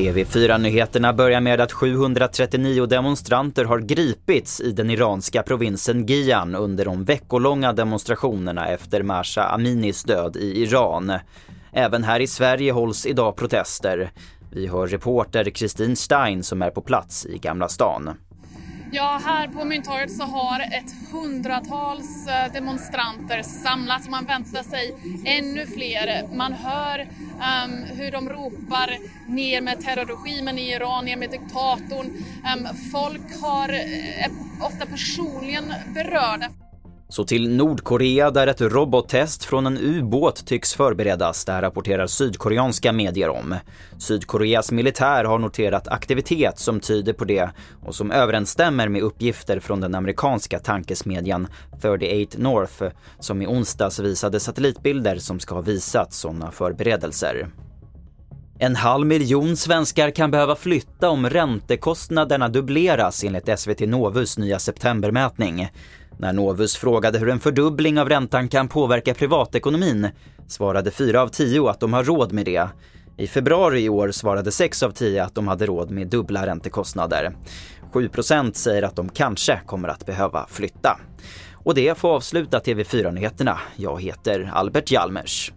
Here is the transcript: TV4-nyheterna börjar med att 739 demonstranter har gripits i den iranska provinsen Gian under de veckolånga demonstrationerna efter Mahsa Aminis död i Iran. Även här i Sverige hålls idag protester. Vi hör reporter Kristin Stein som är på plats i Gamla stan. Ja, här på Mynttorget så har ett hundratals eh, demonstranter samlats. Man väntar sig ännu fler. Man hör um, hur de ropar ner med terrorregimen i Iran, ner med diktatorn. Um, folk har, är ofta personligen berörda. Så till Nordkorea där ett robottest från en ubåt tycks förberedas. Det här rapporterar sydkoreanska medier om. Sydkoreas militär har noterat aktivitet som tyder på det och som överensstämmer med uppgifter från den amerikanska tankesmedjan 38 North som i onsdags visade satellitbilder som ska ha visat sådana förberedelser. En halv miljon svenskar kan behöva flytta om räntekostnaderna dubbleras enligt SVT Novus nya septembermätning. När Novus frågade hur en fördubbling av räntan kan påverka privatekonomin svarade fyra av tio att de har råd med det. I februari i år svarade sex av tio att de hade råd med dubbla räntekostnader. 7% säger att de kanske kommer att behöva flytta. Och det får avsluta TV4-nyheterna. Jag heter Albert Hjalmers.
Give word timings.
TV4-nyheterna 0.00 1.12
börjar 1.12 1.40
med 1.40 1.60
att 1.60 1.72
739 1.72 2.86
demonstranter 2.86 3.64
har 3.64 3.78
gripits 3.78 4.60
i 4.60 4.72
den 4.72 4.90
iranska 4.90 5.42
provinsen 5.42 6.06
Gian 6.06 6.54
under 6.54 6.84
de 6.84 7.04
veckolånga 7.04 7.72
demonstrationerna 7.72 8.68
efter 8.68 9.02
Mahsa 9.02 9.44
Aminis 9.44 10.04
död 10.04 10.36
i 10.36 10.62
Iran. 10.62 11.12
Även 11.72 12.04
här 12.04 12.20
i 12.20 12.26
Sverige 12.26 12.72
hålls 12.72 13.06
idag 13.06 13.36
protester. 13.36 14.10
Vi 14.50 14.66
hör 14.66 14.86
reporter 14.86 15.50
Kristin 15.50 15.96
Stein 15.96 16.42
som 16.42 16.62
är 16.62 16.70
på 16.70 16.80
plats 16.80 17.26
i 17.26 17.38
Gamla 17.38 17.68
stan. 17.68 18.10
Ja, 18.92 19.20
här 19.24 19.48
på 19.48 19.64
Mynttorget 19.64 20.12
så 20.16 20.24
har 20.24 20.60
ett 20.60 21.12
hundratals 21.12 22.26
eh, 22.26 22.52
demonstranter 22.52 23.42
samlats. 23.42 24.08
Man 24.08 24.24
väntar 24.24 24.62
sig 24.62 24.94
ännu 25.24 25.66
fler. 25.66 26.36
Man 26.36 26.52
hör 26.52 27.00
um, 27.00 27.84
hur 27.96 28.10
de 28.10 28.28
ropar 28.28 28.98
ner 29.28 29.60
med 29.60 29.80
terrorregimen 29.80 30.58
i 30.58 30.72
Iran, 30.72 31.04
ner 31.04 31.16
med 31.16 31.30
diktatorn. 31.30 32.06
Um, 32.56 32.76
folk 32.92 33.42
har, 33.42 33.68
är 33.68 34.30
ofta 34.60 34.86
personligen 34.86 35.74
berörda. 35.94 36.48
Så 37.10 37.24
till 37.24 37.56
Nordkorea 37.56 38.30
där 38.30 38.46
ett 38.46 38.60
robottest 38.60 39.44
från 39.44 39.66
en 39.66 39.78
ubåt 39.78 40.46
tycks 40.46 40.74
förberedas. 40.74 41.44
Det 41.44 41.52
här 41.52 41.62
rapporterar 41.62 42.06
sydkoreanska 42.06 42.92
medier 42.92 43.28
om. 43.28 43.54
Sydkoreas 43.98 44.72
militär 44.72 45.24
har 45.24 45.38
noterat 45.38 45.88
aktivitet 45.88 46.58
som 46.58 46.80
tyder 46.80 47.12
på 47.12 47.24
det 47.24 47.50
och 47.82 47.94
som 47.94 48.10
överensstämmer 48.10 48.88
med 48.88 49.02
uppgifter 49.02 49.60
från 49.60 49.80
den 49.80 49.94
amerikanska 49.94 50.58
tankesmedjan 50.58 51.48
38 51.82 52.36
North 52.38 52.84
som 53.18 53.42
i 53.42 53.46
onsdags 53.46 53.98
visade 53.98 54.40
satellitbilder 54.40 55.16
som 55.16 55.40
ska 55.40 55.54
ha 55.54 55.62
visat 55.62 56.12
sådana 56.12 56.50
förberedelser. 56.50 57.48
En 58.62 58.76
halv 58.76 59.06
miljon 59.06 59.56
svenskar 59.56 60.10
kan 60.10 60.30
behöva 60.30 60.56
flytta 60.56 61.10
om 61.10 61.30
räntekostnaderna 61.30 62.48
dubbleras 62.48 63.24
enligt 63.24 63.58
SVT 63.58 63.80
Novus 63.80 64.38
nya 64.38 64.58
septembermätning. 64.58 65.68
När 66.20 66.32
Novus 66.32 66.76
frågade 66.76 67.18
hur 67.18 67.28
en 67.28 67.40
fördubbling 67.40 68.00
av 68.00 68.08
räntan 68.08 68.48
kan 68.48 68.68
påverka 68.68 69.14
privatekonomin 69.14 70.08
svarade 70.46 70.90
fyra 70.90 71.22
av 71.22 71.28
tio 71.28 71.68
att 71.68 71.80
de 71.80 71.92
har 71.92 72.04
råd 72.04 72.32
med 72.32 72.44
det. 72.44 72.68
I 73.16 73.26
februari 73.26 73.80
i 73.80 73.88
år 73.88 74.10
svarade 74.10 74.52
sex 74.52 74.82
av 74.82 74.90
tio 74.90 75.24
att 75.24 75.34
de 75.34 75.48
hade 75.48 75.66
råd 75.66 75.90
med 75.90 76.08
dubbla 76.08 76.46
räntekostnader. 76.46 77.36
7% 77.92 78.52
säger 78.52 78.82
att 78.82 78.96
de 78.96 79.08
kanske 79.08 79.60
kommer 79.66 79.88
att 79.88 80.06
behöva 80.06 80.46
flytta. 80.50 81.00
Och 81.54 81.74
det 81.74 81.98
får 81.98 82.08
avsluta 82.08 82.58
TV4-nyheterna. 82.58 83.58
Jag 83.76 84.02
heter 84.02 84.50
Albert 84.54 84.90
Hjalmers. 84.90 85.52